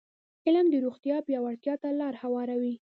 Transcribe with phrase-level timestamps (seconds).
[0.47, 2.75] علم د روغتیا پیاوړتیا ته لاره هواروي.